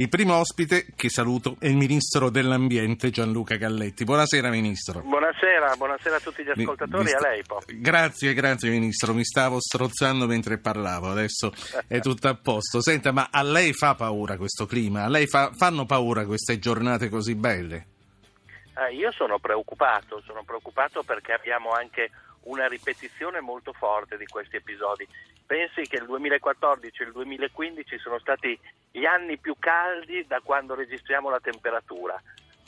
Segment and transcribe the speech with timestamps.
[0.00, 4.04] Il primo ospite che saluto è il Ministro dell'Ambiente Gianluca Galletti.
[4.04, 5.02] Buonasera Ministro.
[5.02, 7.42] Buonasera, buonasera a tutti gli ascoltatori e a lei.
[7.46, 7.60] Po.
[7.66, 11.52] Grazie, grazie Ministro, mi stavo strozzando mentre parlavo, adesso
[11.86, 12.80] è tutto a posto.
[12.80, 15.04] Senta, ma a lei fa paura questo clima?
[15.04, 17.86] A lei fa, fanno paura queste giornate così belle?
[18.78, 22.10] Eh, io sono preoccupato, sono preoccupato perché abbiamo anche
[22.42, 25.06] una ripetizione molto forte di questi episodi.
[25.46, 28.58] Pensi che il 2014 e il 2015 sono stati
[28.90, 32.20] gli anni più caldi da quando registriamo la temperatura,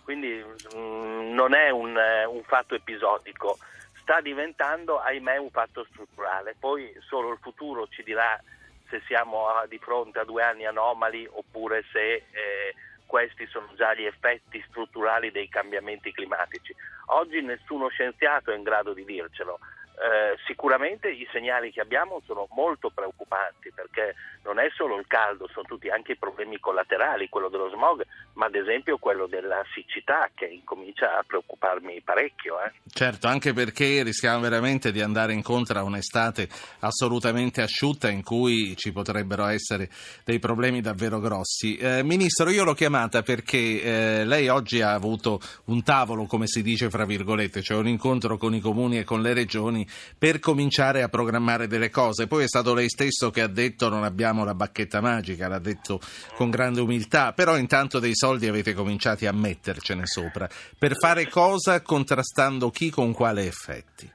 [0.05, 3.59] quindi mh, mm, non è un, eh, un fatto episodico,
[4.01, 6.57] sta diventando, ahimè, un fatto strutturale.
[6.59, 8.41] Poi solo il futuro ci dirà
[8.89, 12.75] se siamo di fronte a due anni anomali oppure se eh,
[13.13, 16.75] questi sono già gli effetti strutturali dei cambiamenti climatici.
[17.09, 19.59] Oggi nessuno scienziato è in grado di dircelo.
[20.03, 25.47] Eh, sicuramente i segnali che abbiamo sono molto preoccupanti perché non è solo il caldo,
[25.53, 30.29] sono tutti anche i problemi collaterali, quello dello smog, ma ad esempio quello della siccità
[30.35, 32.61] che incomincia a preoccuparmi parecchio.
[32.65, 32.73] Eh.
[32.93, 36.49] Certo, anche perché rischiamo veramente di andare incontro a un'estate
[36.81, 39.89] assolutamente asciutta in cui ci potrebbero essere
[40.25, 41.77] dei problemi davvero grossi.
[41.77, 46.61] Eh, Ministro, io l'ho chiamata perché eh, lei oggi ha avuto un tavolo, come si
[46.61, 49.87] dice fra virgolette, cioè un incontro con i comuni e con le regioni
[50.19, 52.27] per cominciare a programmare delle cose.
[52.27, 56.01] Poi è stato lei stesso che ha detto non abbiamo la bacchetta magica, l'ha detto
[56.35, 60.49] con grande umiltà, però intanto dei soldi avete cominciati a mettercene sopra.
[60.79, 64.11] Per fare cosa contrastando chi con quale effetti?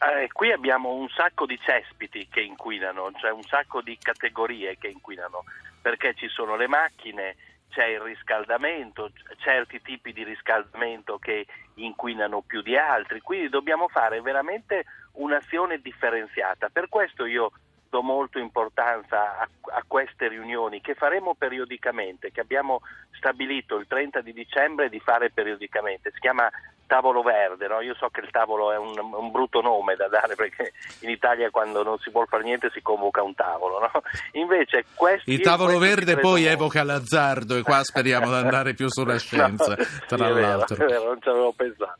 [0.00, 4.86] Eh, qui abbiamo un sacco di cespiti che inquinano, cioè un sacco di categorie che
[4.86, 5.42] inquinano,
[5.82, 7.34] perché ci sono le macchine,
[7.70, 11.46] c'è il riscaldamento, certi tipi di riscaldamento che
[11.84, 16.68] inquinano più di altri, quindi dobbiamo fare veramente un'azione differenziata.
[16.68, 17.52] Per questo io
[17.88, 19.48] do molto importanza a,
[19.78, 22.80] a, queste riunioni che faremo periodicamente, che abbiamo
[23.12, 26.10] stabilito il 30 di dicembre di fare periodicamente.
[26.12, 26.50] Si chiama
[26.86, 27.80] tavolo verde, no?
[27.80, 31.50] io so che il tavolo è un, un, brutto nome da dare perché in Italia
[31.50, 33.90] quando non si vuole fare niente si convoca un tavolo, no?
[34.32, 36.48] invece questi, il tavolo verde poi molto.
[36.48, 40.76] evoca l'azzardo e qua speriamo di andare più sulla scienza, no, tra sì, l'altro.
[40.76, 41.98] Vero, vero, non ci avevo pensato.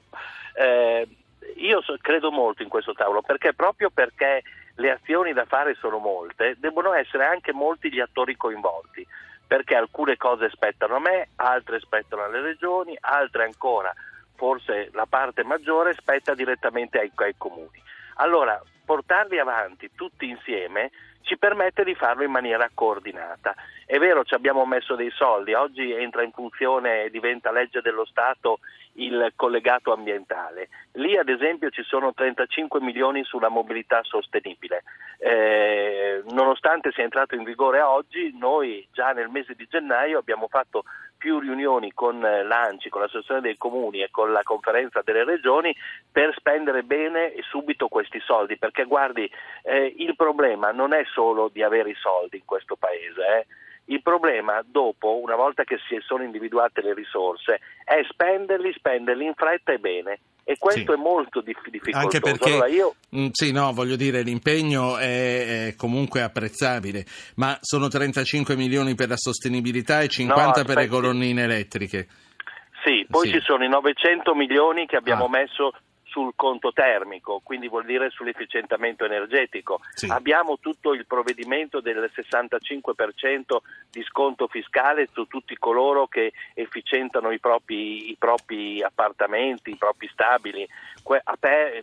[0.55, 1.06] Eh,
[1.56, 4.43] io so, credo molto in questo tavolo perché proprio perché
[4.78, 9.06] le azioni da fare sono molte, debbono essere anche molti gli attori coinvolti,
[9.47, 13.93] perché alcune cose spettano a me, altre spettano alle regioni, altre ancora,
[14.37, 17.83] forse la parte maggiore, spetta direttamente ai, ai comuni.
[18.21, 20.91] Allora, portarli avanti tutti insieme
[21.23, 23.55] ci permette di farlo in maniera coordinata.
[23.84, 28.06] È vero, ci abbiamo messo dei soldi, oggi entra in funzione e diventa legge dello
[28.06, 28.61] Stato
[28.95, 30.69] il collegato ambientale.
[30.93, 34.83] Lì ad esempio ci sono 35 milioni sulla mobilità sostenibile.
[35.19, 40.85] Eh, nonostante sia entrato in vigore oggi, noi già nel mese di gennaio abbiamo fatto
[41.19, 45.75] più riunioni con eh, l'ANCI, con l'Associazione dei Comuni e con la Conferenza delle Regioni
[46.11, 49.31] per spendere bene e subito questi soldi, perché guardi,
[49.65, 53.47] eh, il problema non è solo di avere i soldi in questo Paese, eh.
[53.91, 59.35] Il problema dopo, una volta che si sono individuate le risorse, è spenderli, spenderli in
[59.35, 60.19] fretta e bene.
[60.49, 60.99] E questo sì.
[60.99, 61.93] è molto difficile.
[61.93, 62.95] Anche perché, allora io...
[63.15, 67.05] Mm, sì, no, voglio dire, l'impegno è, è, comunque apprezzabile,
[67.35, 72.09] ma sono 35 milioni per la sostenibilità e 50 no, per le colonnine elettriche.
[72.83, 73.35] Sì, poi sì.
[73.35, 75.29] ci sono i 900 milioni che abbiamo ah.
[75.29, 75.73] messo
[76.19, 79.79] sul conto termico, quindi vuol dire sull'efficientamento energetico.
[79.95, 80.09] Sì.
[80.11, 83.59] Abbiamo tutto il provvedimento del 65%
[83.89, 90.09] di sconto fiscale su tutti coloro che efficientano i propri, i propri appartamenti, i propri
[90.09, 90.69] stabili.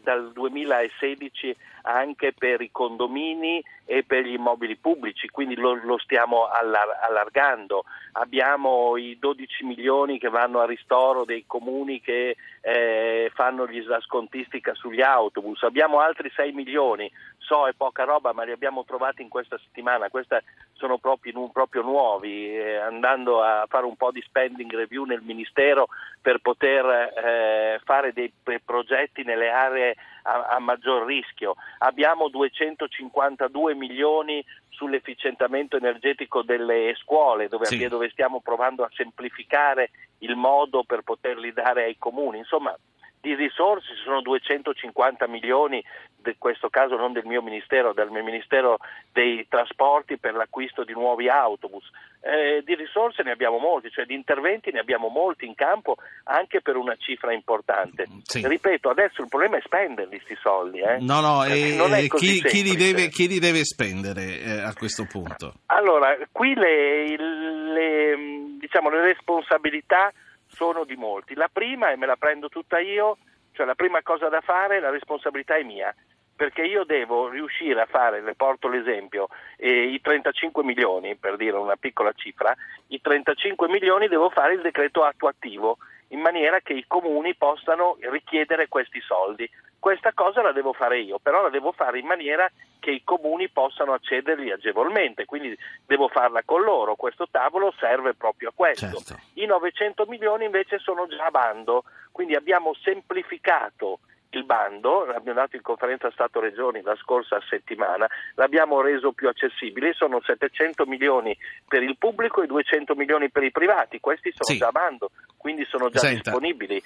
[0.03, 1.55] Dal 2016
[1.85, 7.83] anche per i condomini e per gli immobili pubblici, quindi lo, lo stiamo allargando.
[8.13, 14.73] Abbiamo i 12 milioni che vanno a ristoro dei comuni che eh, fanno la scontistica
[14.73, 19.29] sugli autobus, abbiamo altri 6 milioni, so è poca roba ma li abbiamo trovati in
[19.29, 20.35] questa settimana, questi
[20.73, 25.87] sono proprio, proprio nuovi, eh, andando a fare un po' di spending review nel Ministero
[26.21, 28.31] per poter eh, fare dei
[28.63, 31.55] progetti nelle aree a, a maggior rischio.
[31.79, 37.87] Abbiamo 252 milioni sull'efficientamento energetico delle scuole, dove, sì.
[37.87, 42.39] dove stiamo provando a semplificare il modo per poterli dare ai comuni.
[42.39, 42.75] Insomma,
[43.25, 45.83] di risorse, ci sono 250 milioni,
[46.23, 48.77] in questo caso non del mio ministero, del mio ministero
[49.11, 51.89] dei trasporti per l'acquisto di nuovi autobus.
[52.21, 56.61] Eh, di risorse ne abbiamo molti, cioè di interventi ne abbiamo molti in campo anche
[56.61, 58.07] per una cifra importante.
[58.23, 58.47] Sì.
[58.47, 60.79] Ripeto, adesso il problema è spenderli questi soldi.
[60.79, 60.97] Eh?
[60.99, 65.53] No, no, e, chi, chi, li deve, chi, li deve, spendere eh, a questo punto?
[65.67, 68.15] Allora, qui le, le
[68.59, 70.11] diciamo, le responsabilità
[70.55, 71.35] sono di molti.
[71.35, 73.17] La prima, e me la prendo tutta io,
[73.51, 75.93] cioè la prima cosa da fare, la responsabilità è mia,
[76.35, 81.55] perché io devo riuscire a fare, le porto l'esempio, eh, i 35 milioni, per dire
[81.57, 82.53] una piccola cifra,
[82.87, 85.77] i 35 milioni devo fare il decreto attuativo
[86.09, 89.49] in maniera che i comuni possano richiedere questi soldi.
[89.79, 92.49] Questa cosa la devo fare io, però la devo fare in maniera
[92.79, 96.95] che i comuni possano accederli agevolmente, quindi devo farla con loro.
[96.95, 98.97] Questo tavolo serve proprio a questo.
[98.99, 99.21] Certo.
[99.35, 103.99] I 900 milioni invece sono già a bando, quindi abbiamo semplificato
[104.37, 110.21] il bando, l'abbiamo dato in conferenza Stato-Regioni la scorsa settimana, l'abbiamo reso più accessibile, sono
[110.21, 111.35] 700 milioni
[111.67, 114.57] per il pubblico e 200 milioni per i privati, questi sono sì.
[114.57, 116.31] già a bando, quindi sono già Senta.
[116.31, 116.81] disponibili.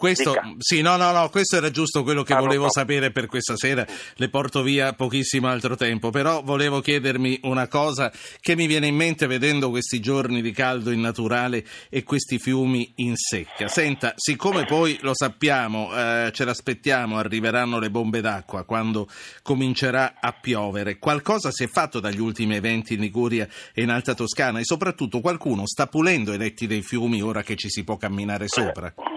[0.00, 2.70] Questo, sì, no, no, no, questo era giusto quello che ah, volevo no.
[2.70, 3.86] sapere per questa sera.
[4.14, 8.10] Le porto via pochissimo altro tempo, però volevo chiedermi una cosa
[8.40, 13.14] che mi viene in mente vedendo questi giorni di caldo innaturale e questi fiumi in
[13.14, 13.68] secca.
[13.68, 19.06] Senta, siccome poi lo sappiamo, eh, ce l'aspettiamo, arriveranno le bombe d'acqua quando
[19.42, 20.98] comincerà a piovere.
[20.98, 25.20] Qualcosa si è fatto dagli ultimi eventi in Liguria e in Alta Toscana e soprattutto
[25.20, 28.94] qualcuno sta pulendo i letti dei fiumi ora che ci si può camminare sopra?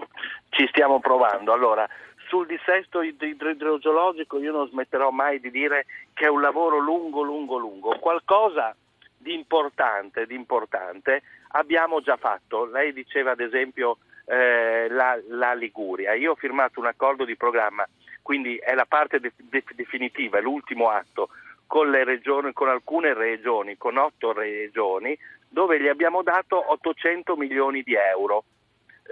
[0.54, 1.52] ci stiamo provando.
[1.52, 1.88] Allora,
[2.28, 7.58] sul dissesto idrogeologico io non smetterò mai di dire che è un lavoro lungo, lungo,
[7.58, 7.98] lungo.
[8.00, 8.76] Qualcosa
[9.18, 12.66] di importante, di importante abbiamo già fatto.
[12.66, 16.14] Lei diceva ad esempio eh, la, la, Liguria.
[16.14, 17.86] Io ho firmato un accordo di programma,
[18.22, 21.30] quindi è la parte de- de- definitiva, è l'ultimo atto
[21.68, 25.18] con, regioni, con alcune regioni, con otto regioni,
[25.50, 28.44] dove gli abbiamo dato 800 milioni di euro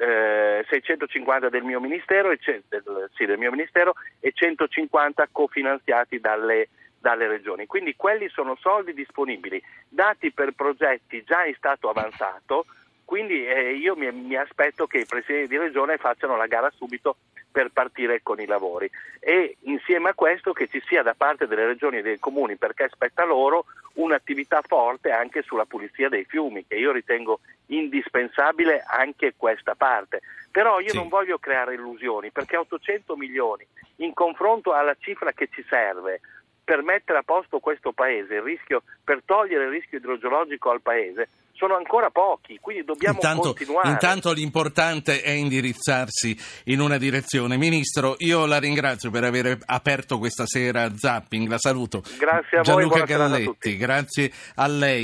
[0.02, 6.70] eh, 650 del mio, ministero e, del, sì, del mio ministero e 150 cofinanziati dalle,
[7.00, 7.68] dalle regioni.
[7.68, 12.66] Quindi quelli sono soldi disponibili, dati per progetti già in stato avanzato,
[13.06, 17.18] quindi eh, io mi, mi, aspetto che i presidenti di regione facciano la gara subito
[17.52, 18.90] per partire con i lavori
[19.20, 22.90] e insieme a questo che ci sia da parte delle regioni e dei comuni, perché
[22.92, 29.76] spetta loro, un'attività forte anche sulla pulizia dei fiumi, che io ritengo indispensabile anche questa
[29.76, 30.22] parte.
[30.50, 30.98] Però io sì.
[30.98, 33.66] non voglio creare illusioni, perché 800 milioni
[33.98, 36.22] in confronto alla cifra che ci serve
[36.64, 41.28] per mettere a posto questo paese, rischio, per togliere il rischio idrogeologico al paese,
[41.62, 43.90] sono ancora pochi, quindi dobbiamo intanto, continuare.
[43.90, 46.36] Intanto l'importante è indirizzarsi
[46.66, 47.56] in una direzione.
[47.56, 52.02] Ministro, io la ringrazio per aver aperto questa sera Zapping, la saluto.
[52.18, 55.00] Grazie a Gianluca voi, Galletti, a grazie a lei.